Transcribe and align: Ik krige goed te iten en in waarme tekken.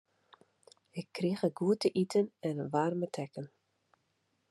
Ik 0.89 1.07
krige 1.11 1.51
goed 1.53 1.79
te 1.79 1.91
iten 1.93 2.31
en 2.39 2.49
in 2.57 2.69
waarme 2.69 3.09
tekken. 3.09 3.51